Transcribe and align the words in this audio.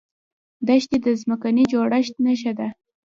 دښتې 0.67 0.97
د 1.05 1.07
ځمکې 1.21 1.49
د 1.55 1.57
جوړښت 1.71 2.15
نښه 2.25 2.51
ده. 2.59 2.67